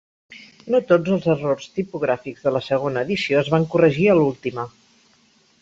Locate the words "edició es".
3.09-3.55